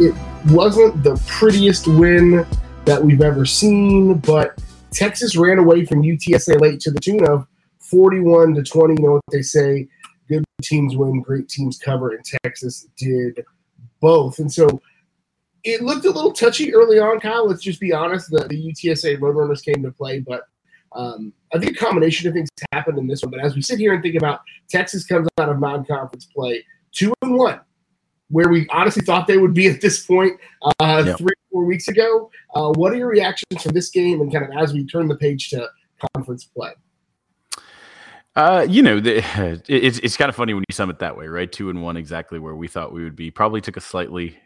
[0.00, 0.14] It
[0.48, 2.46] wasn't the prettiest win
[2.86, 4.58] that we've ever seen, but
[4.90, 7.46] Texas ran away from UTSA late to the tune of
[7.80, 8.94] 41 to 20.
[8.94, 9.88] You know what they say
[10.28, 13.44] good teams win, great teams cover, and Texas did
[14.00, 14.38] both.
[14.38, 14.80] And so
[15.64, 17.46] it looked a little touchy early on, Kyle.
[17.46, 18.30] Let's just be honest.
[18.30, 20.44] The, the UTSA Roadrunners came to play, but
[20.92, 23.32] um, I think a combination of things happened in this one.
[23.32, 27.12] But as we sit here and think about Texas comes out of non-conference play two
[27.22, 27.60] and one,
[28.30, 30.40] where we honestly thought they would be at this point
[30.80, 31.18] uh, yep.
[31.18, 32.30] three four weeks ago.
[32.54, 35.16] Uh, what are your reactions from this game and kind of as we turn the
[35.16, 35.68] page to
[36.14, 36.72] conference play?
[38.36, 39.18] Uh, you know, the,
[39.68, 41.50] it's it's kind of funny when you sum it that way, right?
[41.50, 43.30] Two and one, exactly where we thought we would be.
[43.30, 44.38] Probably took a slightly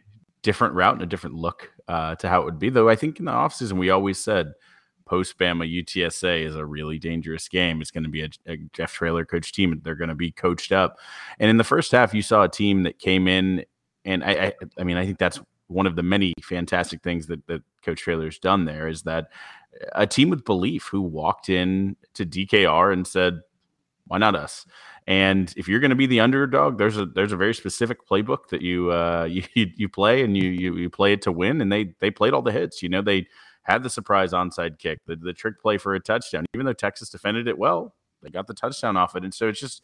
[0.42, 2.70] different route and a different look uh, to how it would be.
[2.70, 4.52] Though I think in the offseason we always said
[5.06, 7.80] post Bama UTSA is a really dangerous game.
[7.80, 9.78] It's going to be a, a Jeff Traylor coach team.
[9.84, 10.98] They're going to be coached up.
[11.38, 13.64] And in the first half, you saw a team that came in,
[14.04, 17.46] and I, I, I mean, I think that's one of the many fantastic things that,
[17.46, 19.28] that Coach Traylor's done there is that
[19.92, 23.40] a team with belief who walked in to DKR and said,
[24.06, 24.66] why not us?
[25.06, 28.48] And if you're going to be the underdog, there's a there's a very specific playbook
[28.50, 31.60] that you uh, you you play and you, you you play it to win.
[31.60, 32.82] And they they played all the hits.
[32.82, 33.26] You know they
[33.62, 36.46] had the surprise onside kick, the the trick play for a touchdown.
[36.54, 39.24] Even though Texas defended it well, they got the touchdown off it.
[39.24, 39.82] And so it's just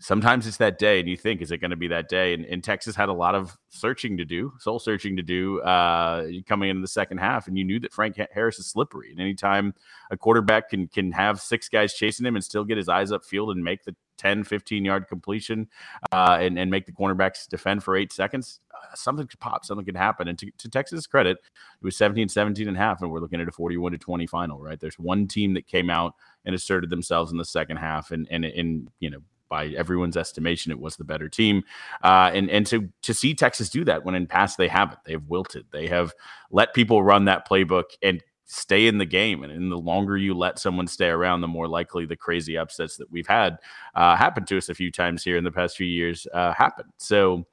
[0.00, 2.34] sometimes it's that day and you think is it going to be that day?
[2.34, 6.26] And, and, texas had a lot of searching to do soul searching to do uh,
[6.46, 7.46] coming into the second half.
[7.46, 9.10] And you knew that frank harris is slippery.
[9.10, 9.74] And anytime
[10.10, 13.52] a quarterback can can have six guys chasing him and still get his eyes upfield
[13.52, 15.68] and make the 10 15 yard completion
[16.12, 19.84] uh, and, and make the cornerbacks defend for eight seconds uh, something could pop something
[19.84, 20.28] could happen.
[20.28, 23.40] And to, to texas credit it was 17 17 and a half and we're looking
[23.40, 24.80] at a 41 to 20 final right?
[24.80, 26.14] There's one team that came out
[26.44, 29.20] and asserted themselves in the second half and and and you know
[29.50, 31.62] by everyone's estimation, it was the better team.
[32.02, 35.26] Uh, and and to to see Texas do that when in past they haven't, they've
[35.28, 35.66] wilted.
[35.72, 36.14] They have
[36.50, 39.44] let people run that playbook and stay in the game.
[39.44, 42.96] And, and the longer you let someone stay around, the more likely the crazy upsets
[42.96, 43.58] that we've had
[43.94, 46.86] uh, happen to us a few times here in the past few years uh, happen.
[46.96, 47.44] So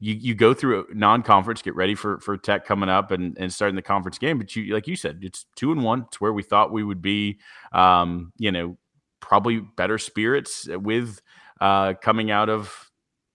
[0.00, 3.52] you you go through a non-conference, get ready for for Tech coming up and and
[3.52, 4.38] starting the conference game.
[4.38, 6.04] But you like you said, it's two and one.
[6.08, 7.38] It's where we thought we would be.
[7.72, 8.76] Um, you know,
[9.28, 11.20] probably better spirits with
[11.60, 12.90] uh, coming out of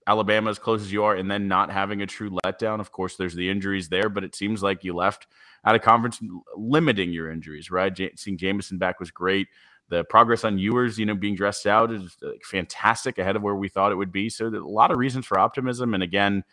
[0.07, 2.79] Alabama as close as you are, and then not having a true letdown.
[2.79, 5.27] Of course, there's the injuries there, but it seems like you left
[5.63, 6.19] out of conference
[6.57, 7.69] limiting your injuries.
[7.69, 9.47] Right, J- seeing Jamison back was great.
[9.89, 13.55] The progress on Ewers, you know, being dressed out is uh, fantastic ahead of where
[13.55, 14.29] we thought it would be.
[14.29, 15.93] So, a lot of reasons for optimism.
[15.93, 16.43] And again,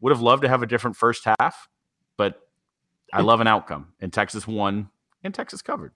[0.00, 1.68] would have loved to have a different first half,
[2.16, 2.40] but
[3.12, 3.92] I love an outcome.
[4.00, 4.88] And Texas won,
[5.22, 5.92] and Texas covered.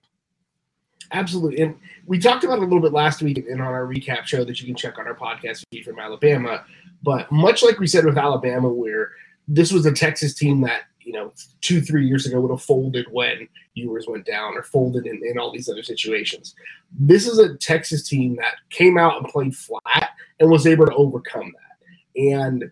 [1.11, 1.61] Absolutely.
[1.61, 4.45] And we talked about it a little bit last week and on our recap show
[4.45, 6.63] that you can check on our podcast feed from Alabama.
[7.03, 9.11] But much like we said with Alabama, where
[9.47, 13.07] this was a Texas team that, you know, two, three years ago would have folded
[13.11, 16.55] when Ewers went down or folded in, in all these other situations.
[16.97, 20.93] This is a Texas team that came out and played flat and was able to
[20.93, 22.21] overcome that.
[22.33, 22.71] And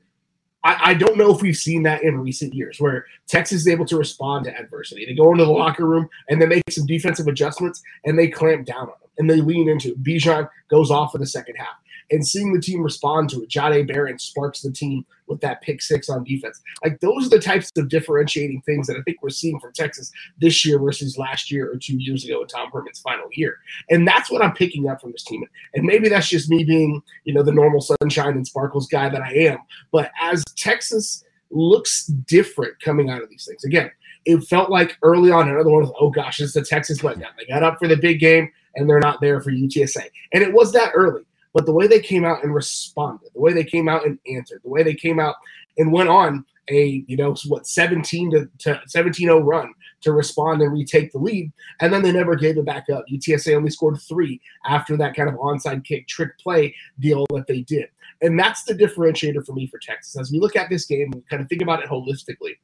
[0.64, 3.86] I, I, don't know if we've seen that in recent years where Texas is able
[3.86, 5.06] to respond to adversity.
[5.06, 8.66] They go into the locker room and they make some defensive adjustments and they clamp
[8.66, 10.04] down on them and they lean into it.
[10.04, 11.78] Bijan goes off in the second half
[12.12, 13.50] and seeing the team respond to it.
[13.50, 16.60] Jahdae Barron sparks the team with that pick six on defense.
[16.84, 20.12] Like those are the types of differentiating things that I think we're seeing from Texas
[20.40, 23.58] this year versus last year or two years ago in Tom Herman's final year.
[23.90, 25.44] And that's what I'm picking up from this team.
[25.74, 29.22] And maybe that's just me being, you know, the normal sunshine and sparkles guy that
[29.22, 29.60] I am.
[29.92, 33.92] But as Texas looks different coming out of these things, again,
[34.26, 37.30] it felt like early on another one was, oh gosh, it's the Texas letdown.
[37.38, 40.04] They got up for the big game and they're not there for UTSA.
[40.34, 41.24] And it was that early.
[41.54, 44.62] But the way they came out and responded, the way they came out and answered,
[44.64, 45.36] the way they came out
[45.78, 50.62] and went on a, you know, what, 17 to, to 17 0 run to respond
[50.62, 51.52] and retake the lead.
[51.80, 53.06] And then they never gave it back up.
[53.12, 57.62] UTSA only scored three after that kind of onside kick trick play deal that they
[57.62, 57.88] did.
[58.22, 60.20] And that's the differentiator for me for Texas.
[60.20, 62.58] As we look at this game and kind of think about it holistically,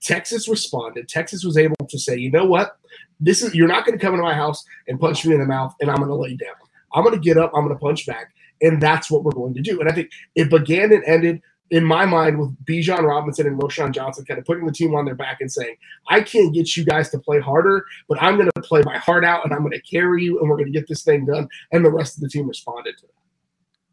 [0.00, 1.08] Texas responded.
[1.08, 2.78] Texas was able to say, you know what?
[3.20, 5.46] This is you're not going to come into my house and punch me in the
[5.46, 6.54] mouth and I'm going to lay down.
[6.94, 8.34] I'm going to get up, I'm going to punch back.
[8.62, 9.80] And that's what we're going to do.
[9.80, 13.92] And I think it began and ended in my mind with Bijan Robinson and Roschon
[13.92, 15.74] Johnson kind of putting the team on their back and saying,
[16.08, 19.24] I can't get you guys to play harder, but I'm going to play my heart
[19.24, 21.48] out and I'm going to carry you and we're going to get this thing done.
[21.72, 23.12] And the rest of the team responded to that.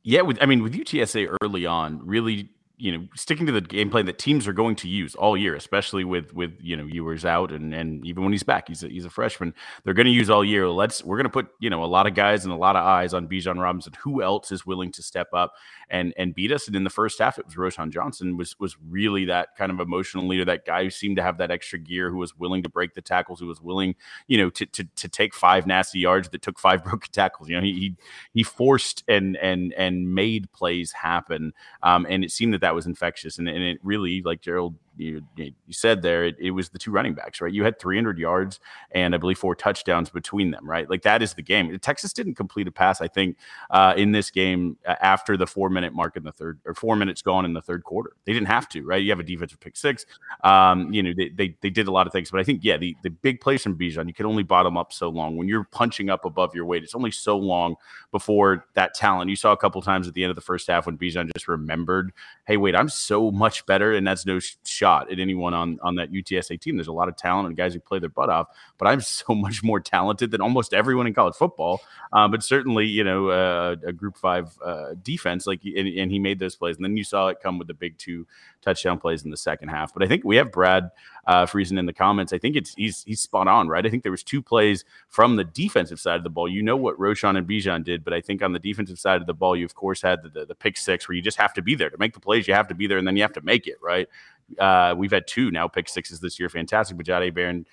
[0.03, 3.89] Yeah, with I mean with UTSA early on, really you know sticking to the game
[3.89, 7.25] plan that teams are going to use all year, especially with with you know Ewers
[7.25, 9.53] out and and even when he's back, he's a, he's a freshman.
[9.83, 10.67] They're going to use all year.
[10.69, 12.85] Let's we're going to put you know a lot of guys and a lot of
[12.85, 13.93] eyes on Bijan Robinson.
[14.01, 15.53] Who else is willing to step up
[15.89, 16.67] and and beat us?
[16.67, 19.81] And in the first half, it was Roschon Johnson was was really that kind of
[19.81, 22.69] emotional leader, that guy who seemed to have that extra gear, who was willing to
[22.69, 23.93] break the tackles, who was willing
[24.27, 27.49] you know to to, to take five nasty yards that took five broken tackles.
[27.49, 27.95] You know he he,
[28.33, 31.51] he forced and and and made plays happen,
[31.83, 35.21] um, and it seemed that that was infectious, and, and it really like Gerald you,
[35.37, 37.53] you said there, it, it, was the two running backs, right?
[37.53, 38.59] You had 300 yards
[38.91, 40.89] and I believe four touchdowns between them, right?
[40.89, 41.77] Like that is the game.
[41.79, 43.37] Texas didn't complete a pass, I think,
[43.69, 46.97] uh, in this game uh, after the four minute mark in the third or four
[46.97, 48.11] minutes gone in the third quarter.
[48.25, 49.01] They didn't have to, right?
[49.01, 50.05] You have a defensive pick six.
[50.43, 52.75] Um, you know, they, they, they did a lot of things, but I think, yeah,
[52.75, 55.37] the, the big plays from Bijan, you can only bottom up so long.
[55.37, 57.75] When you're punching up above your weight, it's only so long
[58.11, 59.29] before that talent.
[59.29, 61.47] You saw a couple times at the end of the first half when Bijan just
[61.47, 62.11] remembered,
[62.45, 65.95] hey, wait, I'm so much better, and that's no shot shot at anyone on on
[65.95, 66.75] that UTSA team.
[66.77, 68.47] There's a lot of talent and guys who play their butt off,
[68.77, 71.81] but I'm so much more talented than almost everyone in college football.
[72.13, 76.17] Um, but certainly, you know, uh, a Group Five uh, defense, like, and, and, he
[76.19, 78.25] made those plays, and then you saw it come with the big two
[78.61, 79.93] touchdown plays in the second half.
[79.93, 80.89] But I think we have Brad
[81.27, 82.33] uh, Friesen in the comments.
[82.33, 83.85] I think it's he's he's spot on, right?
[83.85, 86.49] I think there was two plays from the defensive side of the ball.
[86.49, 89.27] You know what Roschon and Bijan did, but I think on the defensive side of
[89.27, 91.53] the ball, you of course had the, the, the pick six where you just have
[91.53, 92.47] to be there to make the plays.
[92.47, 94.09] You have to be there, and then you have to make it right.
[94.57, 96.49] Uh, we've had two now pick sixes this year.
[96.49, 96.97] Fantastic.
[96.97, 97.65] But Jahdae Barron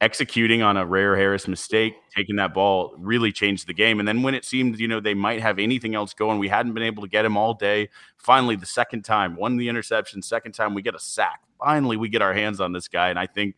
[0.00, 3.98] executing on a rare Harris mistake, taking that ball really changed the game.
[3.98, 6.74] And then when it seemed, you know, they might have anything else going, we hadn't
[6.74, 7.88] been able to get him all day.
[8.18, 10.20] Finally, the second time, won the interception.
[10.20, 11.40] Second time, we get a sack.
[11.58, 13.08] Finally, we get our hands on this guy.
[13.08, 13.56] And I think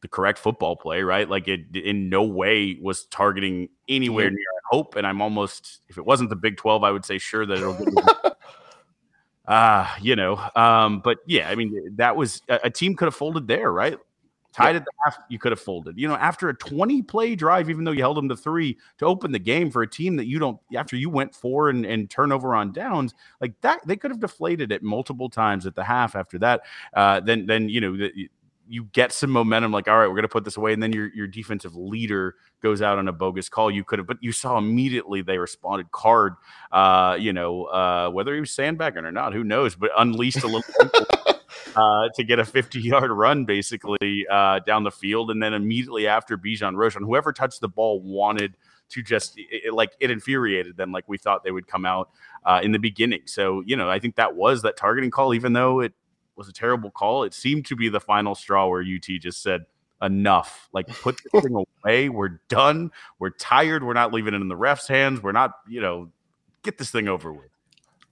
[0.00, 1.28] the correct football play, right?
[1.28, 4.38] Like it in no way was targeting anywhere near
[4.70, 4.94] hope.
[4.94, 7.74] And I'm almost, if it wasn't the Big 12, I would say sure that it'll
[7.84, 8.35] get
[9.46, 13.14] uh, you know, um, but yeah, I mean, that was a, a team could have
[13.14, 13.96] folded there, right?
[14.56, 14.76] Tied yeah.
[14.76, 15.98] at the half, you could have folded.
[15.98, 19.04] You know, after a 20 play drive, even though you held them to three to
[19.04, 22.08] open the game for a team that you don't, after you went four and, and
[22.08, 26.16] turnover on downs, like that, they could have deflated it multiple times at the half
[26.16, 26.62] after that.
[26.94, 28.30] Uh, then, then, you know, the,
[28.68, 30.72] you get some momentum, like, all right, we're going to put this away.
[30.72, 33.70] And then your, your defensive leader goes out on a bogus call.
[33.70, 36.34] You could have, but you saw immediately they responded card,
[36.72, 40.46] uh, you know, uh, whether he was sandbagging or not, who knows, but unleashed a
[40.46, 40.62] little.
[41.74, 45.30] Uh, to get a 50 yard run basically uh, down the field.
[45.30, 48.56] And then immediately after Bijan Roschon, whoever touched the ball wanted
[48.90, 52.08] to just it, it, like it infuriated them like we thought they would come out
[52.46, 53.22] uh, in the beginning.
[53.26, 55.92] So, you know, I think that was that targeting call, even though it
[56.36, 57.24] was a terrible call.
[57.24, 59.66] It seemed to be the final straw where UT just said,
[60.02, 60.68] enough.
[60.72, 62.08] Like, put this thing away.
[62.08, 62.90] We're done.
[63.18, 63.82] We're tired.
[63.82, 65.22] We're not leaving it in the ref's hands.
[65.22, 66.10] We're not, you know,
[66.62, 67.50] get this thing over with.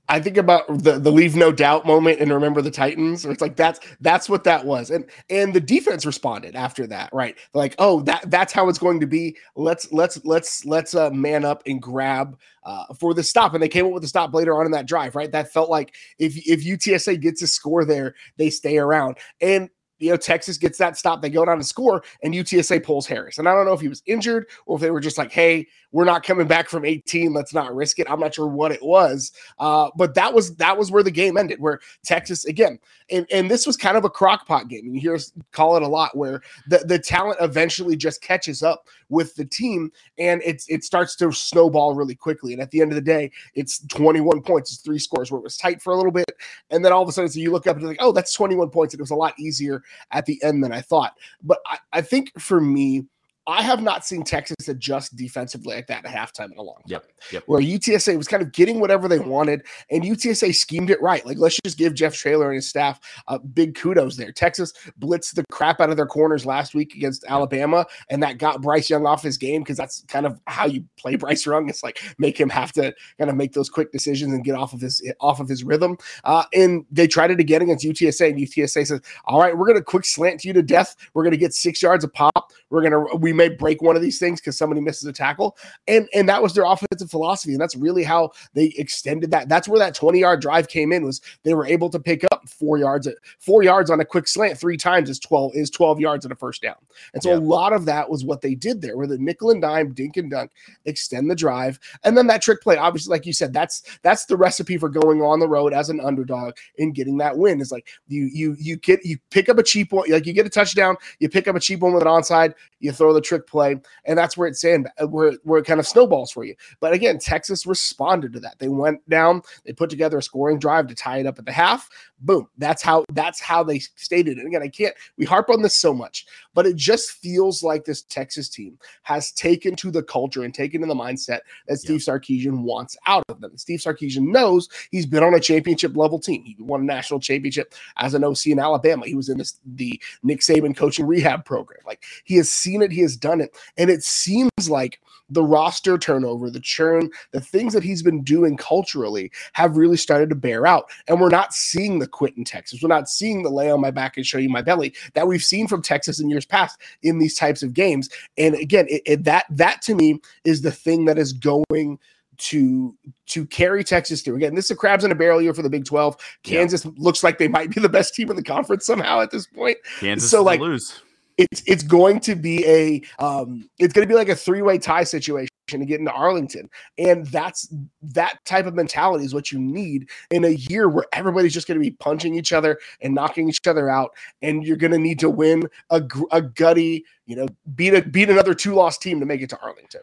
[0.08, 3.24] I think about the the leave no doubt moment and remember the Titans.
[3.24, 7.10] or It's like that's that's what that was, and and the defense responded after that,
[7.12, 7.36] right?
[7.54, 9.36] Like, oh, that that's how it's going to be.
[9.56, 13.68] Let's let's let's let's uh, man up and grab uh, for the stop, and they
[13.68, 15.32] came up with the stop later on in that drive, right?
[15.32, 19.70] That felt like if if UTSA gets a score there, they stay around, and
[20.04, 21.22] you know, Texas gets that stop.
[21.22, 23.38] They go down to score, and UTSA pulls Harris.
[23.38, 25.66] And I don't know if he was injured or if they were just like, hey,
[25.92, 27.32] we're not coming back from 18.
[27.32, 28.10] Let's not risk it.
[28.10, 29.32] I'm not sure what it was.
[29.58, 32.78] Uh, but that was that was where the game ended, where Texas again,
[33.10, 34.84] and, and this was kind of a crockpot game.
[34.86, 38.62] And you hear us call it a lot, where the, the talent eventually just catches
[38.62, 42.52] up with the team and it's it starts to snowball really quickly.
[42.52, 45.44] And at the end of the day, it's 21 points, it's three scores where it
[45.44, 46.30] was tight for a little bit.
[46.70, 48.32] And then all of a sudden, so you look up and you're like, oh, that's
[48.32, 48.94] 21 points.
[48.94, 51.14] And it was a lot easier at the end than I thought.
[51.42, 53.06] But I, I think for me,
[53.46, 56.86] I have not seen Texas adjust defensively like that at halftime in a long time.
[56.86, 57.42] Yep, yep.
[57.46, 61.24] Where UTSA was kind of getting whatever they wanted, and UTSA schemed it right.
[61.26, 64.32] Like, let's just give Jeff Traylor and his staff uh, big kudos there.
[64.32, 68.62] Texas blitzed the crap out of their corners last week against Alabama, and that got
[68.62, 71.68] Bryce Young off his game because that's kind of how you play Bryce Young.
[71.68, 74.72] It's like make him have to kind of make those quick decisions and get off
[74.72, 75.98] of his off of his rhythm.
[76.24, 79.78] Uh, and they tried it again against UTSA, and UTSA says, "All right, we're going
[79.78, 80.96] to quick slant you to death.
[81.12, 82.52] We're going to get six yards of pop.
[82.70, 85.56] We're going to we may break one of these things because somebody misses a tackle.
[85.88, 87.52] And and that was their offensive philosophy.
[87.52, 89.48] And that's really how they extended that.
[89.48, 92.48] That's where that 20 yard drive came in was they were able to pick up
[92.48, 96.00] four yards at four yards on a quick slant three times is 12 is 12
[96.00, 96.76] yards at a first down.
[97.12, 97.38] And so yeah.
[97.38, 100.16] a lot of that was what they did there, where the nickel and dime, dink
[100.16, 100.52] and dunk,
[100.84, 101.78] extend the drive.
[102.04, 105.22] And then that trick play, obviously, like you said, that's that's the recipe for going
[105.22, 107.60] on the road as an underdog and getting that win.
[107.60, 110.46] Is like you you you get you pick up a cheap one, like you get
[110.46, 113.46] a touchdown, you pick up a cheap one with an onside, you throw the trick
[113.46, 116.54] play, and that's where it sand uh, where where it kind of snowballs for you.
[116.80, 118.58] But again, Texas responded to that.
[118.58, 121.52] They went down, they put together a scoring drive to tie it up at the
[121.52, 121.88] half.
[122.24, 122.48] Boom.
[122.56, 124.46] That's how that's how they stated it.
[124.46, 128.02] Again, I can't we harp on this so much, but it just feels like this
[128.02, 132.14] Texas team has taken to the culture and taken to the mindset that Steve yeah.
[132.14, 133.54] Sarkisian wants out of them.
[133.58, 136.42] Steve Sarkisian knows he's been on a championship level team.
[136.44, 139.04] He won a national championship as an OC in Alabama.
[139.04, 141.80] He was in this the Nick Saban coaching rehab program.
[141.84, 144.98] Like he has seen it, he has done it, and it seems like
[145.30, 150.28] the roster turnover, the churn, the things that he's been doing culturally have really started
[150.28, 150.90] to bear out.
[151.08, 152.80] And we're not seeing the quit in Texas.
[152.80, 155.42] We're not seeing the lay on my back and show you my belly that we've
[155.42, 158.08] seen from Texas in years past in these types of games.
[158.38, 161.98] And again, it, it, that that to me is the thing that is going
[162.36, 162.94] to
[163.26, 164.36] to carry Texas through.
[164.36, 166.16] Again, this is a crabs in a barrel year for the Big 12.
[166.44, 166.90] Kansas yeah.
[166.96, 169.78] looks like they might be the best team in the conference somehow at this point.
[170.00, 171.00] Kansas so like lose
[171.36, 174.78] it's it's going to be a um, it's going to be like a three way
[174.78, 176.68] tie situation to get into Arlington,
[176.98, 181.54] and that's that type of mentality is what you need in a year where everybody's
[181.54, 184.10] just going to be punching each other and knocking each other out,
[184.42, 188.30] and you're going to need to win a, a gutty, you know, beat a beat
[188.30, 190.02] another two loss team to make it to Arlington.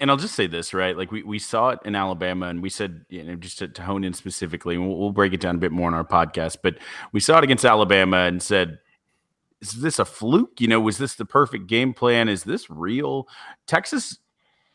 [0.00, 0.96] And I'll just say this, right?
[0.96, 3.82] Like we, we saw it in Alabama, and we said, you know, just to, to
[3.82, 6.58] hone in specifically, and we'll, we'll break it down a bit more in our podcast,
[6.62, 6.78] but
[7.12, 8.78] we saw it against Alabama and said,
[9.60, 10.60] is this a fluke?
[10.60, 12.28] You know, was this the perfect game plan?
[12.28, 13.28] Is this real?
[13.66, 14.18] Texas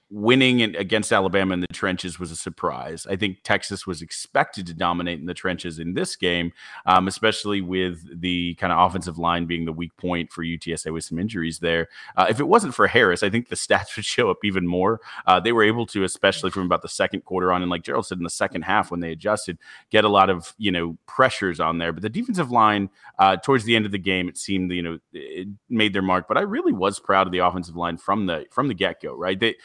[0.10, 3.06] winning against Alabama in the trenches was a surprise.
[3.10, 6.54] I think Texas was expected to dominate in the trenches in this game,
[6.86, 11.04] um, especially with the kind of offensive line being the weak point for UTSA with
[11.04, 11.90] some injuries there.
[12.16, 15.02] Uh, if it wasn't for Harris, I think the stats would show up even more.
[15.26, 18.06] Uh, they were able to, especially from about the second quarter on, and like Gerald
[18.06, 19.58] said in the second half when they adjusted,
[19.90, 21.92] get a lot of you know pressures on there.
[21.92, 25.00] But the defensive line uh, towards the end of the game, it seemed you know
[25.12, 26.30] it made their mark.
[26.30, 29.14] But I really was proud of the offensive line from the from the get go.
[29.14, 29.56] Right, they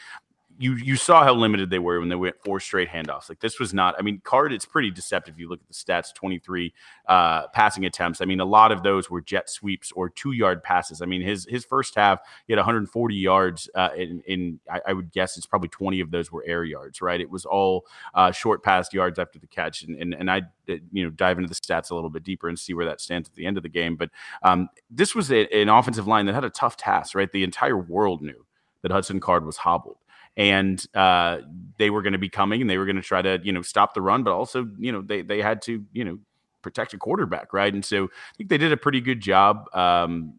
[0.59, 3.29] you you saw how limited they were when they went four straight handoffs.
[3.29, 3.95] Like this was not.
[3.97, 4.53] I mean, Card.
[4.53, 5.39] It's pretty deceptive.
[5.39, 6.73] You look at the stats: twenty three
[7.07, 8.21] uh, passing attempts.
[8.21, 11.01] I mean, a lot of those were jet sweeps or two yard passes.
[11.01, 13.69] I mean, his his first half he had 140 yards.
[13.73, 17.01] Uh, in, in I, I, would guess it's probably 20 of those were air yards.
[17.01, 17.19] Right?
[17.19, 19.83] It was all uh, short pass yards after the catch.
[19.83, 22.49] And and, and I uh, you know dive into the stats a little bit deeper
[22.49, 23.95] and see where that stands at the end of the game.
[23.95, 24.09] But
[24.43, 27.15] um, this was a, an offensive line that had a tough task.
[27.15, 27.31] Right?
[27.31, 28.45] The entire world knew
[28.83, 29.97] that Hudson Card was hobbled
[30.35, 31.39] and uh,
[31.77, 33.61] they were going to be coming and they were going to try to you know
[33.61, 36.19] stop the run, but also you know they they had to you know
[36.61, 37.73] protect a quarterback, right?
[37.73, 39.65] And so I think they did a pretty good job.
[39.75, 40.33] Um,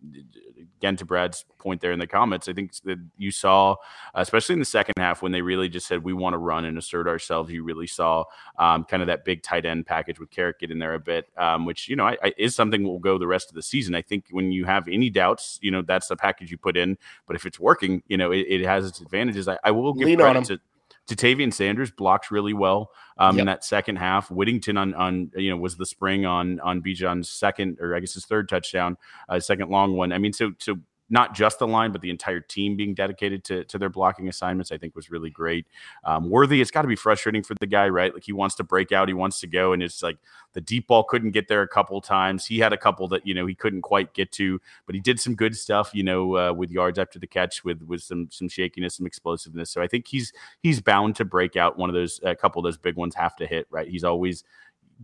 [0.79, 3.77] again, to Brad's point there in the comments, I think that you saw,
[4.15, 6.77] especially in the second half, when they really just said we want to run and
[6.77, 7.51] assert ourselves.
[7.51, 8.25] You really saw
[8.59, 11.27] um, kind of that big tight end package with Carrick get in there a bit,
[11.37, 13.95] um, which you know I, I, is something will go the rest of the season.
[13.95, 16.99] I think when you have any doubts, you know that's the package you put in.
[17.27, 19.49] But if it's working, you know it, it has its advantages.
[19.49, 20.61] I, I will give Lean credit to
[21.09, 23.43] Ja'Tavion Sanders blocked really well um, yep.
[23.43, 24.31] in that second half.
[24.31, 28.15] Whittington on on you know was the spring on on Bijan's second or I guess
[28.15, 28.97] his third touchdown,
[29.29, 30.13] uh, second long one.
[30.13, 30.77] I mean, so so
[31.11, 34.73] not just the line, but the entire team being dedicated to, to their blocking assignments,
[34.73, 35.67] I think was really great.
[36.05, 38.13] Um, Worthy, it's got to be frustrating for the guy, right?
[38.13, 40.17] Like he wants to break out, he wants to go, and it's like
[40.55, 42.47] the deep ball couldn't get there a couple times.
[42.47, 45.21] He had a couple that you know he couldn't quite get to, but he did
[45.21, 48.49] some good stuff, you know, uh, with yards after the catch, with with some some
[48.49, 49.71] shakiness, some explosiveness.
[49.71, 50.33] So I think he's
[50.63, 51.79] he's bound to break out.
[51.79, 53.89] One of those, a couple of those big ones have to hit, right?
[53.89, 54.45] He's always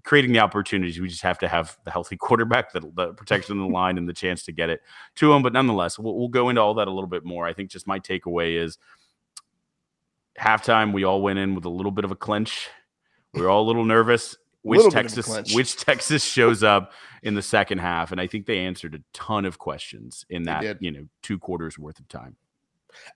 [0.04, 1.00] creating the opportunities.
[1.00, 4.09] We just have to have the healthy quarterback, the, the protection of the line, and
[4.09, 4.80] the chance to get it
[5.16, 5.42] to him.
[5.42, 7.47] But nonetheless, we'll, we'll go into all that a little bit more.
[7.47, 8.78] I think just my takeaway is
[10.38, 12.69] halftime, we all went in with a little bit of a clinch.
[13.35, 14.37] We are all a little nervous.
[14.62, 16.92] Which Texas, which Texas shows up
[17.23, 20.83] in the second half, and I think they answered a ton of questions in that
[20.83, 22.37] you know two quarters worth of time.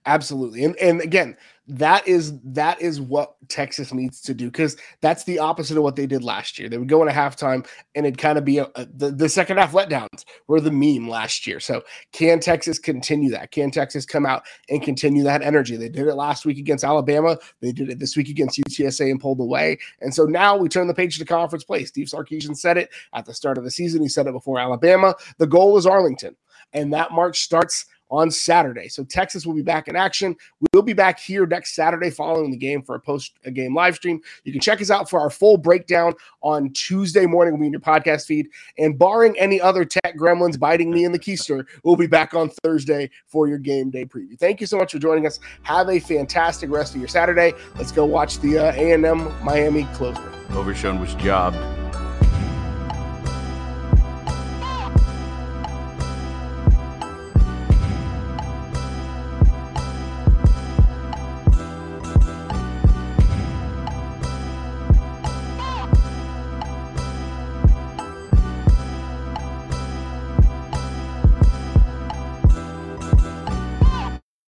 [0.07, 0.65] Absolutely.
[0.65, 5.39] And and again, that is that is what Texas needs to do because that's the
[5.39, 6.69] opposite of what they did last year.
[6.69, 9.29] They would go in a halftime and it'd kind of be a, a, the, the
[9.31, 11.61] second half letdowns were the meme last year.
[11.61, 13.51] So can Texas continue that?
[13.51, 15.77] Can Texas come out and continue that energy?
[15.77, 17.39] They did it last week against Alabama.
[17.61, 19.79] They did it this week against UTSA and pulled away.
[20.03, 21.85] And so now we turn the page to conference play.
[21.87, 24.03] Steve Sarkisian said it at the start of the season.
[24.03, 25.15] He said it before Alabama.
[25.39, 26.37] The goal is Arlington.
[26.75, 28.89] And that march starts on Saturday.
[28.89, 30.37] So Texas will be back in action.
[30.73, 34.21] We'll be back here next Saturday following the game for a post game live stream.
[34.45, 37.55] You can check us out for our full breakdown on Tuesday morning.
[37.55, 38.49] We'll be in your podcast feed.
[38.79, 42.51] And barring any other tech gremlins biting me in the keister, we'll be back on
[42.63, 44.39] Thursday for your game day preview.
[44.39, 45.41] Thank you so much for joining us.
[45.63, 47.53] Have a fantastic rest of your Saturday.
[47.77, 50.33] Let's go watch the uh, A&M Miami closer.
[50.51, 51.84] Overshown was jobbed.